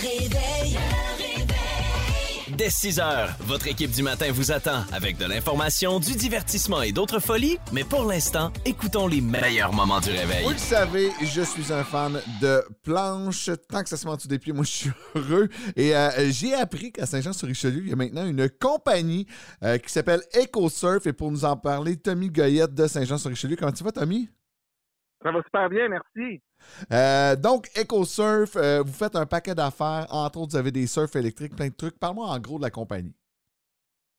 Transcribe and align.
réveil. 0.00 0.78
Dès 2.56 2.68
6 2.68 3.00
heures, 3.00 3.34
votre 3.40 3.68
équipe 3.68 3.90
du 3.90 4.02
matin 4.02 4.30
vous 4.32 4.52
attend 4.52 4.84
avec 4.92 5.16
de 5.16 5.24
l'information, 5.24 5.98
du 5.98 6.14
divertissement 6.14 6.82
et 6.82 6.92
d'autres 6.92 7.18
folies. 7.18 7.58
Mais 7.72 7.84
pour 7.84 8.04
l'instant, 8.04 8.52
écoutons 8.66 9.06
les 9.06 9.20
meilleurs 9.20 9.72
moments 9.72 10.00
du 10.00 10.10
réveil. 10.10 10.44
Vous 10.44 10.50
le 10.50 10.58
savez, 10.58 11.10
je 11.22 11.40
suis 11.40 11.72
un 11.72 11.84
fan 11.84 12.20
de 12.42 12.62
planches. 12.82 13.50
Tant 13.68 13.82
que 13.82 13.88
ça 13.88 13.96
se 13.96 14.04
met 14.04 14.12
en 14.12 14.16
dessous 14.16 14.28
des 14.28 14.38
pieds, 14.38 14.52
moi, 14.52 14.64
je 14.64 14.70
suis 14.70 14.90
heureux. 15.14 15.48
Et 15.76 15.96
euh, 15.96 16.30
j'ai 16.30 16.52
appris 16.54 16.92
qu'à 16.92 17.06
Saint-Jean-sur-Richelieu, 17.06 17.82
il 17.82 17.88
y 17.88 17.92
a 17.92 17.96
maintenant 17.96 18.26
une 18.26 18.50
compagnie 18.50 19.26
euh, 19.62 19.78
qui 19.78 19.90
s'appelle 19.90 20.20
EcoSurf. 20.34 21.06
Et 21.06 21.14
pour 21.14 21.30
nous 21.30 21.46
en 21.46 21.56
parler, 21.56 21.96
Tommy 21.96 22.28
Goyette 22.28 22.74
de 22.74 22.86
Saint-Jean-sur-Richelieu. 22.86 23.56
Comment 23.56 23.72
tu 23.72 23.84
vas, 23.84 23.92
Tommy? 23.92 24.28
Ça 25.22 25.32
va 25.32 25.42
super 25.42 25.68
bien, 25.68 25.88
merci. 25.88 26.42
Euh, 26.92 27.36
donc, 27.36 27.66
EcoSurf, 27.76 28.56
euh, 28.56 28.82
vous 28.82 28.92
faites 28.92 29.16
un 29.16 29.26
paquet 29.26 29.54
d'affaires. 29.54 30.06
Entre 30.10 30.38
autres, 30.38 30.52
vous 30.52 30.56
avez 30.56 30.72
des 30.72 30.86
surfs 30.86 31.14
électriques, 31.14 31.54
plein 31.56 31.68
de 31.68 31.74
trucs. 31.74 31.98
Parle-moi 31.98 32.26
en 32.26 32.38
gros 32.38 32.58
de 32.58 32.62
la 32.62 32.70
compagnie. 32.70 33.14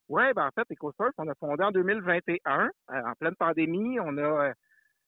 Oui, 0.09 0.23
ben 0.35 0.47
en 0.47 0.51
fait, 0.51 0.71
EcoSurf, 0.73 1.13
on 1.17 1.27
a 1.27 1.35
fondé 1.35 1.63
en 1.63 1.71
2021, 1.71 2.65
euh, 2.65 2.69
en 2.89 3.13
pleine 3.19 3.35
pandémie. 3.35 3.99
On 3.99 4.17
a 4.17 4.53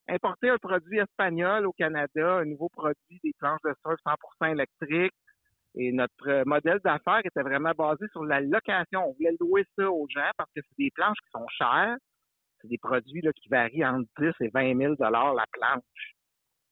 importé 0.08 0.50
un 0.50 0.58
produit 0.58 1.00
espagnol 1.00 1.68
au 1.68 1.74
Canada, 1.74 2.38
un 2.38 2.46
nouveau 2.46 2.70
produit, 2.70 3.20
des 3.24 3.34
planches 3.38 3.62
de 3.64 3.74
surf 3.86 4.00
100% 4.06 4.52
électriques. 4.52 5.14
Et 5.76 5.92
notre 5.92 6.44
modèle 6.46 6.80
d'affaires 6.84 7.22
était 7.24 7.42
vraiment 7.42 7.72
basé 7.78 8.06
sur 8.12 8.24
la 8.24 8.40
location. 8.42 9.10
On 9.10 9.14
voulait 9.14 9.36
louer 9.40 9.66
ça 9.78 9.90
aux 9.90 10.08
gens 10.08 10.30
parce 10.38 10.50
que 10.56 10.62
c'est 10.62 10.78
des 10.84 10.92
planches 10.92 11.18
qui 11.24 11.32
sont 11.32 11.48
chères. 11.50 11.98
C'est 12.64 12.70
des 12.70 12.78
produits 12.78 13.22
là, 13.22 13.34
qui 13.34 13.50
varient 13.50 13.86
entre 13.86 14.10
10 14.20 14.32
et 14.40 14.48
20 14.48 14.78
000 14.78 14.96
la 15.00 15.46
planche. 15.52 16.16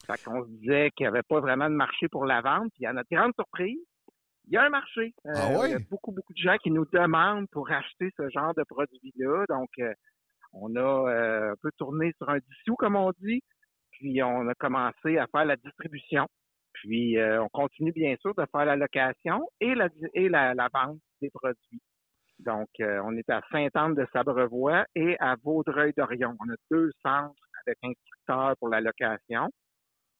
Fait 0.07 0.23
qu'on 0.23 0.43
se 0.43 0.49
disait 0.49 0.89
qu'il 0.91 1.03
n'y 1.03 1.09
avait 1.09 1.21
pas 1.21 1.41
vraiment 1.41 1.69
de 1.69 1.75
marché 1.75 2.07
pour 2.07 2.25
la 2.25 2.41
vente. 2.41 2.71
Puis 2.73 2.85
à 2.85 2.93
notre 2.93 3.09
grande 3.11 3.33
surprise, 3.35 3.77
il 4.47 4.53
y 4.53 4.57
a 4.57 4.63
un 4.63 4.69
marché. 4.69 5.13
Euh, 5.25 5.33
Ah 5.35 5.59
ouais? 5.59 5.69
Il 5.69 5.71
y 5.73 5.75
a 5.75 5.79
beaucoup, 5.89 6.11
beaucoup 6.11 6.33
de 6.33 6.41
gens 6.41 6.57
qui 6.57 6.71
nous 6.71 6.85
demandent 6.85 7.47
pour 7.51 7.69
acheter 7.71 8.09
ce 8.17 8.29
genre 8.29 8.53
de 8.55 8.63
produits-là. 8.63 9.45
Donc, 9.49 9.69
euh, 9.79 9.93
on 10.53 10.75
a 10.75 10.79
euh, 10.79 11.51
un 11.51 11.55
peu 11.61 11.71
tourné 11.77 12.13
sur 12.17 12.29
un 12.29 12.39
dissous, 12.39 12.75
comme 12.75 12.95
on 12.95 13.11
dit. 13.19 13.41
Puis, 13.91 14.23
on 14.23 14.47
a 14.47 14.55
commencé 14.55 15.17
à 15.17 15.27
faire 15.27 15.45
la 15.45 15.57
distribution. 15.57 16.25
Puis, 16.73 17.17
on 17.21 17.49
continue, 17.49 17.91
bien 17.91 18.15
sûr, 18.21 18.33
de 18.33 18.45
faire 18.51 18.65
la 18.65 18.77
location 18.77 19.47
et 19.59 19.75
la, 19.75 19.89
et 20.13 20.29
la, 20.29 20.53
la 20.53 20.69
vente 20.73 20.99
des 21.21 21.29
produits. 21.29 21.81
Donc, 22.45 22.69
euh, 22.79 23.01
on 23.05 23.15
est 23.15 23.29
à 23.29 23.41
Sainte-Anne 23.51 23.95
de 23.95 24.07
Sabrevois 24.11 24.85
et 24.95 25.15
à 25.19 25.35
Vaudreuil-Dorion. 25.43 26.35
On 26.39 26.51
a 26.51 26.55
deux 26.71 26.91
centres 27.03 27.35
avec 27.65 27.77
instructeurs 27.83 28.55
pour 28.57 28.69
la 28.69 28.81
location. 28.81 29.49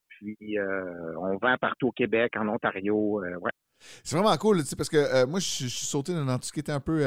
Puis, 0.09 0.37
euh, 0.57 1.17
on 1.17 1.37
vend 1.37 1.55
partout 1.59 1.87
au 1.87 1.91
Québec, 1.91 2.33
en 2.37 2.47
Ontario. 2.47 3.23
euh, 3.23 3.37
ouais. 3.37 3.51
C'est 4.03 4.15
vraiment 4.15 4.35
cool, 4.37 4.59
tu 4.59 4.65
sais, 4.65 4.75
parce 4.75 4.89
que 4.89 5.25
moi, 5.25 5.39
je 5.39 5.45
suis 5.45 5.69
sauté 5.69 6.13
dans 6.13 6.37
qui 6.37 6.59
était 6.59 6.71
un 6.71 6.79
peu. 6.79 7.03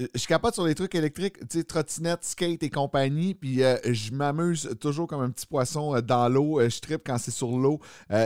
Euh, 0.00 0.06
je 0.14 0.26
capable 0.26 0.54
sur 0.54 0.64
les 0.64 0.74
trucs 0.74 0.94
électriques, 0.94 1.38
tu 1.48 1.58
sais, 1.58 1.64
trottinette, 1.64 2.24
skate 2.24 2.62
et 2.62 2.70
compagnie, 2.70 3.34
puis 3.34 3.62
euh, 3.62 3.76
je 3.84 4.12
m'amuse 4.12 4.76
toujours 4.80 5.06
comme 5.06 5.22
un 5.22 5.30
petit 5.30 5.46
poisson 5.46 5.94
euh, 5.94 6.00
dans 6.00 6.28
l'eau. 6.28 6.60
Je 6.60 6.80
tripe 6.80 7.02
quand 7.04 7.18
c'est 7.18 7.30
sur 7.30 7.58
l'eau, 7.58 7.78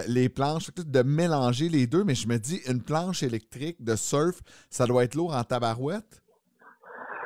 les 0.09 0.29
planches. 0.29 0.71
Que 0.71 0.83
de 0.83 1.03
mélanger 1.03 1.69
les 1.69 1.87
deux, 1.87 2.05
mais 2.05 2.15
je 2.15 2.29
me 2.29 2.39
dis, 2.39 2.61
une 2.69 2.83
planche 2.83 3.23
électrique 3.23 3.83
de 3.83 3.95
surf, 3.97 4.41
ça 4.71 4.87
doit 4.87 5.05
être 5.05 5.15
lourd 5.15 5.35
en 5.35 5.45
tabarouette? 5.45 6.23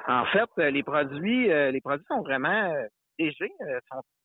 En 0.09 0.25
fait, 0.27 0.71
les 0.71 0.83
produits, 0.83 1.49
les 1.49 1.81
produits 1.81 2.07
sont 2.09 2.23
vraiment 2.23 2.73
légers. 3.19 3.53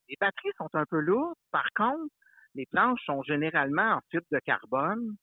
les 0.10 0.16
batteries 0.20 0.52
sont 0.58 0.70
un 0.74 0.86
peu 0.86 1.00
lourdes. 1.00 1.36
Par 1.52 1.68
contre, 1.76 2.12
les 2.56 2.66
planches 2.66 3.02
sont 3.06 3.22
généralement 3.24 3.96
en 3.96 4.00
fibre 4.10 4.26
de 4.32 4.40
carbone, 4.40 5.16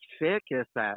ce 0.00 0.06
qui 0.06 0.16
fait 0.18 0.40
que 0.48 0.64
ça, 0.74 0.94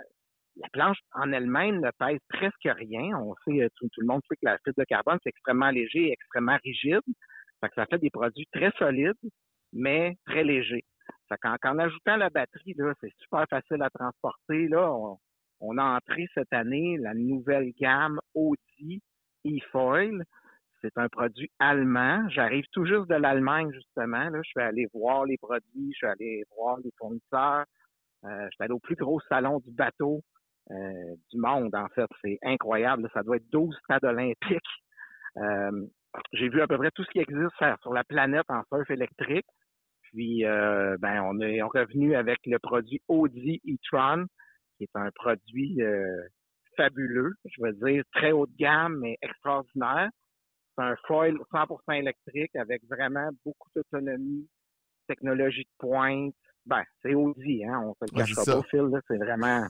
la 0.58 0.68
planche 0.70 0.98
en 1.14 1.32
elle-même 1.32 1.82
ne 1.82 1.92
pèse 2.00 2.20
presque 2.30 2.64
rien. 2.64 3.18
On 3.18 3.36
sait, 3.46 3.64
euh, 3.64 3.70
tout, 3.76 3.90
le 3.98 4.06
monde 4.06 4.22
sait 4.30 4.36
que 4.36 4.46
la 4.46 4.58
fibre 4.60 4.78
de 4.78 4.86
carbone, 4.86 5.18
c'est 5.24 5.30
extrêmement 5.30 5.70
léger 5.70 6.08
et 6.08 6.14
extrêmement 6.14 6.58
rigide. 6.64 7.02
Fait 7.62 7.70
que 7.70 7.76
ça 7.76 7.86
fait 7.86 8.00
des 8.00 8.10
produits 8.10 8.48
très 8.54 8.72
solides, 8.78 9.14
mais 9.74 10.16
très 10.26 10.44
légers. 10.44 10.86
Fait 11.30 11.38
qu'en, 11.38 11.78
ajoutant 11.80 12.18
la 12.18 12.30
batterie, 12.30 12.76
c'est 13.02 13.14
super 13.20 13.46
facile 13.50 13.82
à 13.82 13.90
transporter. 13.90 14.68
Là, 14.68 14.94
on, 15.60 15.78
a 15.78 15.84
entré 15.84 16.28
cette 16.34 16.54
année 16.54 16.98
la 16.98 17.14
nouvelle 17.14 17.72
gamme 17.80 18.20
Audi 18.34 19.02
e-foil. 19.46 20.24
C'est 20.82 20.98
un 20.98 21.10
produit 21.10 21.50
allemand. 21.60 22.30
J'arrive 22.30 22.66
tout 22.72 22.86
juste 22.86 23.10
de 23.10 23.16
l'Allemagne, 23.16 23.72
justement. 23.74 24.30
Je 24.36 24.42
suis 24.44 24.62
allé 24.62 24.88
voir 24.94 25.26
les 25.26 25.38
produits, 25.38 25.92
je 25.94 25.98
suis 25.98 26.08
allé 26.08 26.44
voir 26.56 26.78
les 26.84 26.92
fournisseurs. 26.98 27.66
Euh, 28.24 28.46
je 28.46 28.56
suis 28.56 28.64
allé 28.64 28.74
au 28.74 28.80
plus 28.80 28.96
gros 28.96 29.20
salon 29.30 29.60
du 29.60 29.72
bateau 29.72 30.22
euh, 30.72 31.16
du 31.32 31.40
monde, 31.40 31.74
en 31.76 31.88
fait. 31.90 32.08
C'est 32.24 32.40
incroyable. 32.44 33.10
Ça 33.14 33.24
doit 33.24 33.38
être 33.38 33.50
12 33.52 33.76
stades 33.84 34.04
olympiques. 34.04 34.60
Euh, 35.38 35.86
J'ai 36.32 36.48
vu 36.48 36.62
à 36.62 36.68
peu 36.68 36.78
près 36.78 36.92
tout 36.92 37.04
ce 37.04 37.10
qui 37.10 37.20
existe 37.20 37.54
sur 37.58 37.78
sur 37.82 37.92
la 37.92 38.06
planète 38.06 38.46
en 38.48 38.64
surf 38.72 38.90
électrique. 38.90 39.46
Puis, 40.04 40.46
euh, 40.46 40.96
ben, 40.98 41.22
on 41.24 41.42
est 41.42 41.62
revenu 41.62 42.16
avec 42.16 42.40
le 42.46 42.58
produit 42.58 43.02
Audi 43.10 43.62
e-tron, 43.68 44.28
qui 44.78 44.86
est 44.86 44.96
un 44.96 45.10
produit 45.14 45.82
euh, 45.82 46.22
fabuleux, 46.78 47.34
je 47.44 47.62
veux 47.62 47.74
dire, 47.74 48.04
très 48.14 48.32
haut 48.32 48.46
de 48.46 48.56
gamme, 48.58 48.98
mais 49.02 49.18
extraordinaire. 49.22 50.10
C'est 50.78 50.84
un 50.86 50.96
foil 51.06 51.36
100% 51.52 52.00
électrique 52.00 52.56
avec 52.56 52.82
vraiment 52.90 53.30
beaucoup 53.44 53.70
d'autonomie, 53.76 54.48
technologie 55.08 55.64
de 55.64 55.70
pointe. 55.80 56.34
Ben, 56.66 56.84
c'est 57.02 57.14
Audi, 57.14 57.66
hein, 57.66 57.82
on 57.84 57.94
se 57.94 58.16
le 58.16 58.26
c'est 58.26 58.52
pas. 58.52 58.64
Phil, 58.70 58.82
là, 58.92 59.00
c'est 59.08 59.18
vraiment 59.18 59.68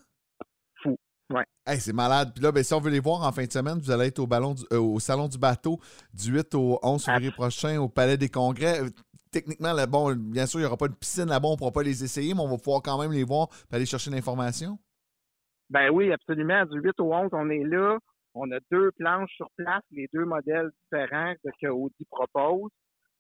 Hey, 1.66 1.80
c'est 1.80 1.94
malade. 1.94 2.32
Puis 2.34 2.44
là, 2.44 2.52
ben, 2.52 2.64
si 2.64 2.74
on 2.74 2.80
veut 2.80 2.92
les 2.92 3.00
voir 3.00 3.24
en 3.24 3.32
fin 3.32 3.44
de 3.46 3.52
semaine, 3.52 3.80
vous 3.80 3.90
allez 3.90 4.08
être 4.08 4.20
au, 4.20 4.28
ballon 4.28 4.54
du- 4.54 4.64
euh, 4.72 4.80
au 4.80 5.00
Salon 5.00 5.28
du 5.28 5.38
bateau 5.40 5.80
du 6.14 6.32
8 6.32 6.54
au 6.54 6.80
11 6.84 7.04
février 7.04 7.32
prochain 7.32 7.80
au 7.80 7.90
Palais 7.90 8.18
des 8.18 8.30
Congrès. 8.30 8.82
Techniquement, 9.32 9.74
là, 9.74 9.88
bon, 9.88 10.14
bien 10.16 10.46
sûr, 10.46 10.60
il 10.60 10.64
n'y 10.64 10.68
aura 10.68 10.78
pas 10.78 10.88
de 10.88 10.94
piscine 10.94 11.26
là-bas, 11.26 11.48
on 11.48 11.54
ne 11.54 11.58
pourra 11.58 11.72
pas 11.72 11.82
les 11.84 12.04
essayer, 12.04 12.34
mais 12.34 12.42
on 12.42 12.48
va 12.48 12.58
pouvoir 12.58 12.82
quand 12.84 13.00
même 13.02 13.12
les 13.12 13.24
voir 13.24 13.48
et 13.72 13.76
aller 13.76 13.86
chercher 13.86 14.12
l'information. 14.12 14.78
Ben 15.70 15.90
oui, 15.90 16.12
absolument. 16.12 16.64
Du 16.66 16.80
8 16.80 17.00
au 17.00 17.12
11, 17.14 17.30
on 17.34 17.50
est 17.50 17.64
là. 17.64 17.98
On 18.36 18.52
a 18.52 18.60
deux 18.70 18.92
planches 18.92 19.32
sur 19.36 19.50
place, 19.56 19.82
les 19.92 20.08
deux 20.14 20.26
modèles 20.26 20.70
différents 20.84 21.34
de 21.44 21.52
que 21.60 21.68
Audi 21.68 22.06
propose. 22.12 22.70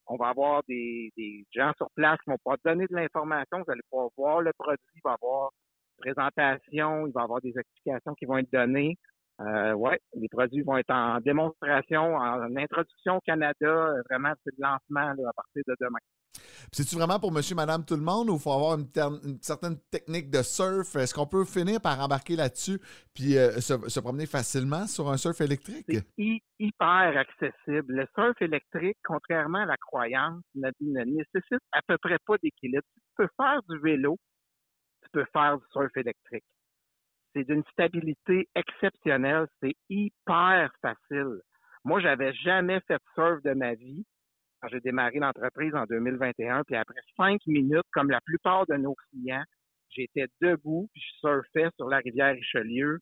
On 0.07 0.17
va 0.17 0.27
avoir 0.29 0.61
des, 0.67 1.11
des 1.17 1.45
gens 1.55 1.71
sur 1.77 1.89
place 1.95 2.19
qui 2.23 2.29
vont 2.29 2.37
pouvoir 2.43 2.57
donner 2.63 2.85
de 2.87 2.95
l'information. 2.95 3.63
Vous 3.65 3.71
allez 3.71 3.81
pouvoir 3.89 4.09
voir 4.15 4.41
le 4.41 4.51
produit, 4.57 5.01
va 5.03 5.13
avoir 5.13 5.49
présentation, 5.97 7.07
il 7.07 7.13
va 7.13 7.21
y 7.21 7.23
avoir 7.23 7.41
des 7.41 7.53
explications 7.57 8.13
qui 8.15 8.25
vont 8.25 8.37
être 8.37 8.51
données. 8.51 8.97
Euh, 9.41 9.73
ouais, 9.73 9.99
les 10.13 10.29
produits 10.29 10.61
vont 10.61 10.77
être 10.77 10.91
en 10.93 11.19
démonstration, 11.19 12.15
en 12.15 12.55
introduction 12.55 13.17
au 13.17 13.21
Canada. 13.21 13.67
Euh, 13.67 14.01
Vraiment, 14.09 14.33
c'est 14.43 14.53
le 14.57 14.63
lancement 14.63 15.13
là, 15.13 15.29
à 15.29 15.33
partir 15.33 15.61
de 15.67 15.75
demain. 15.79 15.99
C'est-tu 16.71 16.95
vraiment 16.95 17.19
pour 17.19 17.31
monsieur, 17.31 17.55
madame, 17.55 17.85
tout 17.85 17.95
le 17.95 18.01
monde 18.01 18.29
ou 18.29 18.35
il 18.35 18.39
faut 18.39 18.51
avoir 18.51 18.77
une, 18.77 18.87
certaine 19.41 19.77
technique 19.91 20.29
de 20.29 20.41
surf? 20.41 20.95
Est-ce 20.95 21.13
qu'on 21.13 21.27
peut 21.27 21.45
finir 21.45 21.79
par 21.81 21.99
embarquer 21.99 22.35
là-dessus 22.35 22.79
puis 23.13 23.37
euh, 23.37 23.51
se, 23.59 23.73
se 23.89 23.99
promener 23.99 24.25
facilement 24.25 24.87
sur 24.87 25.09
un 25.09 25.17
surf 25.17 25.39
électrique? 25.41 25.85
c'est 25.87 26.05
hy- 26.17 26.41
hyper 26.59 27.17
accessible. 27.17 27.93
Le 27.93 28.05
surf 28.15 28.41
électrique, 28.41 28.97
contrairement 29.05 29.59
à 29.59 29.65
la 29.65 29.77
croyance, 29.77 30.41
ne, 30.55 30.69
ne 30.81 31.03
nécessite 31.03 31.63
à 31.71 31.81
peu 31.87 31.97
près 31.97 32.17
pas 32.25 32.35
d'équilibre. 32.41 32.83
Tu 32.95 33.01
peux 33.17 33.29
faire 33.37 33.61
du 33.69 33.79
vélo, 33.79 34.17
tu 35.05 35.11
peux 35.11 35.25
faire 35.31 35.57
du 35.57 35.65
surf 35.71 35.95
électrique. 35.95 36.43
C'est 37.33 37.43
d'une 37.43 37.63
stabilité 37.71 38.47
exceptionnelle. 38.55 39.47
C'est 39.61 39.75
hyper 39.89 40.71
facile. 40.81 41.41
Moi, 41.83 41.99
j'avais 41.99 42.33
jamais 42.33 42.79
fait 42.87 42.95
de 42.95 43.13
surf 43.13 43.41
de 43.43 43.53
ma 43.53 43.73
vie. 43.75 44.05
Quand 44.61 44.69
j'ai 44.69 44.79
démarré 44.81 45.19
l'entreprise 45.19 45.75
en 45.75 45.83
2021, 45.85 46.63
puis 46.63 46.75
après 46.75 47.01
cinq 47.17 47.39
minutes, 47.45 47.85
comme 47.91 48.09
la 48.09 48.21
plupart 48.21 48.65
de 48.67 48.75
nos 48.75 48.95
clients, 48.95 49.43
j'étais 49.89 50.27
debout, 50.41 50.89
puis 50.93 51.01
je 51.01 51.19
surfais 51.19 51.69
sur 51.77 51.89
la 51.89 51.97
rivière 51.97 52.33
Richelieu. 52.33 52.99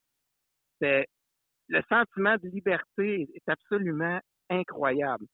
Le 0.82 1.82
sentiment 1.88 2.36
de 2.38 2.50
liberté 2.50 3.30
est 3.34 3.50
absolument 3.50 4.20
incroyable. 4.50 5.26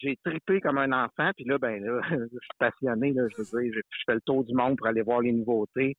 J'ai 0.00 0.16
tripé 0.24 0.60
comme 0.60 0.78
un 0.78 0.92
enfant, 0.92 1.30
puis 1.34 1.44
là, 1.44 1.58
ben 1.58 1.82
là, 1.82 2.00
je 2.10 2.38
suis 2.38 2.58
passionné, 2.58 3.14
je 3.14 3.36
veux 3.36 3.62
dire, 3.62 3.72
je, 3.74 4.04
fais 4.06 4.14
le 4.14 4.20
tour 4.20 4.44
du 4.44 4.54
monde 4.54 4.76
pour 4.76 4.86
aller 4.86 5.02
voir 5.02 5.20
les 5.20 5.32
nouveautés. 5.32 5.96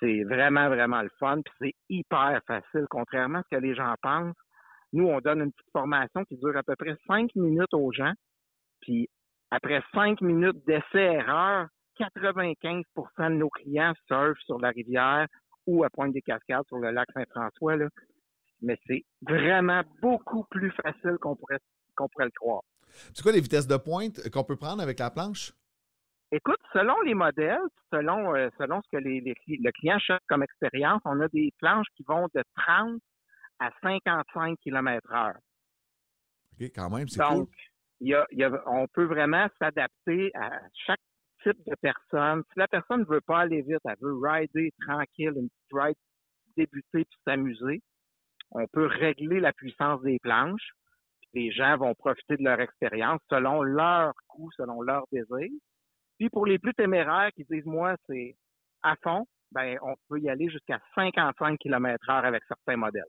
C'est 0.00 0.24
vraiment, 0.24 0.68
vraiment 0.68 1.02
le 1.02 1.10
fun, 1.18 1.40
puis 1.42 1.54
c'est 1.60 1.74
hyper 1.88 2.40
facile, 2.46 2.86
contrairement 2.88 3.40
à 3.40 3.42
ce 3.50 3.56
que 3.56 3.62
les 3.62 3.74
gens 3.74 3.94
pensent. 4.02 4.34
Nous, 4.92 5.06
on 5.06 5.20
donne 5.20 5.40
une 5.42 5.52
petite 5.52 5.72
formation 5.72 6.24
qui 6.24 6.36
dure 6.36 6.56
à 6.56 6.62
peu 6.62 6.76
près 6.76 6.96
cinq 7.06 7.34
minutes 7.34 7.74
aux 7.74 7.92
gens, 7.92 8.12
puis 8.80 9.08
après 9.50 9.82
cinq 9.92 10.20
minutes 10.20 10.64
d'essai-erreur, 10.66 11.68
95% 11.98 12.84
de 13.18 13.34
nos 13.34 13.50
clients 13.50 13.94
surfent 14.06 14.40
sur 14.44 14.58
la 14.58 14.70
rivière 14.70 15.26
ou 15.66 15.84
à 15.84 15.90
Pointe-des-Cascades 15.90 16.66
sur 16.68 16.78
le 16.78 16.90
lac 16.90 17.08
Saint-François, 17.12 17.76
mais 18.62 18.78
c'est 18.86 19.04
vraiment 19.22 19.82
beaucoup 20.00 20.44
plus 20.50 20.70
facile 20.70 21.16
qu'on 21.20 21.36
pourrait, 21.36 21.58
qu'on 21.96 22.08
pourrait 22.08 22.26
le 22.26 22.30
croire. 22.38 22.62
C'est 23.14 23.22
quoi 23.22 23.32
les 23.32 23.40
vitesses 23.40 23.66
de 23.66 23.76
pointe 23.76 24.28
qu'on 24.30 24.44
peut 24.44 24.56
prendre 24.56 24.82
avec 24.82 24.98
la 24.98 25.10
planche? 25.10 25.52
Écoute, 26.32 26.60
selon 26.72 27.00
les 27.02 27.14
modèles, 27.14 27.60
selon, 27.92 28.34
euh, 28.34 28.48
selon 28.58 28.82
ce 28.82 28.88
que 28.90 28.96
les, 28.96 29.20
les, 29.20 29.34
le 29.46 29.70
client 29.72 29.98
cherche 29.98 30.22
comme 30.28 30.42
expérience, 30.42 31.00
on 31.04 31.20
a 31.20 31.28
des 31.28 31.52
planches 31.58 31.86
qui 31.96 32.02
vont 32.06 32.26
de 32.34 32.42
30 32.56 33.00
à 33.60 33.70
55 33.82 34.58
km 34.60 35.12
heure. 35.12 35.36
OK, 36.60 36.70
quand 36.74 36.90
même, 36.90 37.08
c'est 37.08 37.18
Donc, 37.20 37.48
cool. 37.48 37.48
y 38.00 38.14
a, 38.14 38.26
il 38.32 38.38
y 38.38 38.44
a- 38.44 38.62
on 38.68 38.86
peut 38.88 39.04
vraiment 39.04 39.46
s'adapter 39.60 40.30
à 40.34 40.50
chaque 40.86 41.00
type 41.42 41.58
de 41.66 41.74
personne. 41.80 42.42
Si 42.52 42.58
la 42.58 42.66
personne 42.68 43.00
ne 43.00 43.06
veut 43.06 43.20
pas 43.20 43.40
aller 43.40 43.62
vite, 43.62 43.78
elle 43.84 43.96
veut 44.00 44.18
rider 44.20 44.72
tranquille, 44.86 45.32
une 45.36 45.48
petite 45.48 45.72
ride, 45.72 45.96
débuter 46.56 47.04
puis 47.04 47.18
s'amuser, 47.24 47.82
on 48.50 48.66
peut 48.66 48.86
régler 48.86 49.38
la 49.40 49.52
puissance 49.52 50.02
des 50.02 50.18
planches. 50.18 50.70
Les 51.36 51.52
gens 51.52 51.76
vont 51.76 51.94
profiter 51.94 52.36
de 52.38 52.42
leur 52.44 52.58
expérience 52.60 53.20
selon 53.30 53.62
leur 53.62 54.12
goût, 54.30 54.50
selon 54.56 54.80
leur 54.82 55.04
désir. 55.12 55.50
Puis 56.18 56.30
pour 56.30 56.46
les 56.46 56.58
plus 56.58 56.72
téméraires 56.72 57.30
qui 57.36 57.44
disent 57.50 57.66
moi 57.66 57.94
c'est 58.08 58.34
à 58.82 58.94
fond, 59.02 59.26
ben 59.52 59.76
on 59.82 59.94
peut 60.08 60.18
y 60.18 60.30
aller 60.30 60.48
jusqu'à 60.48 60.80
55 60.94 61.58
km 61.58 62.08
heure 62.10 62.24
avec 62.24 62.42
certains 62.48 62.76
modèles. 62.76 63.04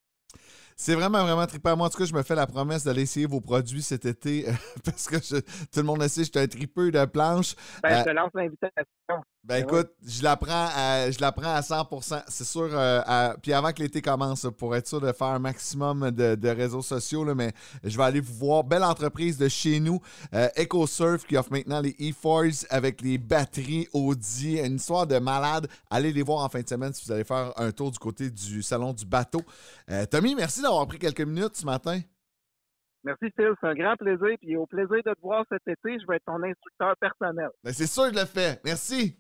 C'est 0.76 0.94
vraiment, 0.94 1.24
vraiment 1.24 1.48
trippant. 1.48 1.76
Moi, 1.78 1.88
en 1.88 1.90
tout 1.90 1.98
cas, 1.98 2.06
je 2.06 2.14
me 2.14 2.22
fais 2.22 2.36
la 2.36 2.46
promesse 2.46 2.84
d'aller 2.84 3.04
essayer 3.04 3.26
vos 3.26 3.40
produits 3.42 3.82
cet 3.82 4.06
été 4.06 4.48
euh, 4.48 4.52
parce 4.86 5.08
que 5.08 5.16
je- 5.16 5.40
tout 5.40 5.80
le 5.80 5.84
monde 5.84 6.02
le 6.02 6.08
sait, 6.10 6.24
je 6.26 6.30
suis 6.30 6.40
un 6.40 6.48
tripeux 6.48 6.92
de 6.92 7.06
planche. 7.06 7.56
Ben, 7.82 7.94
Euh, 7.94 8.00
je 8.00 8.04
te 8.04 8.10
lance 8.10 8.32
l'invitation. 8.36 9.24
Ben 9.48 9.62
Ben 9.62 9.64
écoute, 9.64 9.92
je 10.06 10.24
la 10.24 10.36
prends 10.36 10.68
à, 10.76 11.10
je 11.10 11.22
la 11.22 11.32
prends 11.32 11.56
à 11.56 11.62
100%. 11.62 12.22
C'est 12.28 12.44
sûr, 12.44 12.68
euh, 12.74 13.02
à- 13.06 13.36
puis 13.42 13.54
avant 13.54 13.72
que 13.72 13.82
l'été 13.82 14.02
commence, 14.02 14.46
pour 14.58 14.76
être 14.76 14.88
sûr 14.88 15.00
de 15.00 15.10
faire 15.14 15.28
un 15.28 15.40
maximum 15.40 16.12
de, 16.12 16.36
de 16.36 16.50
réseaux 16.50 16.82
sociaux, 16.82 17.24
là, 17.24 17.34
mais 17.34 17.54
je 17.82 17.96
vais 17.96 18.04
aller 18.04 18.20
vous 18.20 18.34
voir. 18.34 18.66
Belle 18.66 18.84
entreprise 18.84 19.38
de 19.38 19.48
chez 19.48 19.80
nous, 19.80 20.02
euh, 20.34 20.50
EcoSurf, 20.58 21.26
qui 21.26 21.38
offre 21.38 21.52
maintenant 21.54 21.80
les 21.80 21.96
e-Force 22.02 22.68
avec 22.70 23.00
les 23.02 23.18
batteries 23.18 23.88
Audi. 23.94 24.58
Une 24.60 24.76
histoire 24.76 25.08
de 25.08 25.18
malade. 25.18 25.68
Allez 25.90 26.12
les 26.12 26.24
voir 26.24 26.44
en 26.44 26.50
fin 26.50 26.60
de 26.60 26.68
semaine 26.68 26.92
si 26.92 27.06
vous 27.06 27.12
allez 27.14 27.24
faire 27.24 27.54
un 27.56 27.72
tour 27.72 27.90
du 27.92 28.00
côté 28.00 28.30
du 28.30 28.62
salon 28.62 28.92
du 28.92 29.06
bateau. 29.06 29.42
Euh, 29.90 30.06
Tommy, 30.06 30.36
merci 30.36 30.62
d'avoir 30.62 30.86
pris 30.88 31.00
quelques 31.00 31.22
minutes 31.22 31.56
ce 31.56 31.66
matin. 31.66 32.02
Merci 33.06 33.26
Phil, 33.38 33.54
c'est 33.62 33.68
un 33.68 33.76
grand 33.76 33.96
plaisir. 33.96 34.38
Puis 34.42 34.58
au 34.58 34.66
plaisir 34.66 34.98
de 35.06 35.14
te 35.14 35.22
voir 35.22 35.46
cet 35.50 35.62
été, 35.68 35.98
je 36.02 36.06
vais 36.06 36.18
être 36.18 36.26
ton 36.26 36.44
instructeur 36.44 36.96
personnel. 37.00 37.48
Ben, 37.64 37.72
c'est 37.72 37.88
sûr, 37.88 38.10
je 38.14 38.20
le 38.20 38.26
fais. 38.26 38.60
Merci. 38.66 39.18